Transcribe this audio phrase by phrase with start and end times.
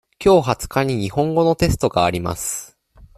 [0.19, 2.75] 今月二十日に日本語のテストがあります。